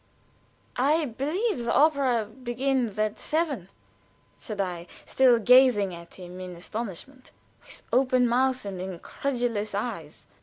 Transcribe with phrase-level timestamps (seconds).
[0.81, 3.69] "I believe the opera begins at seven,"
[4.35, 7.29] said I, still gazing at him in astonishment,
[7.67, 10.25] with open mouth and incredulous eyes.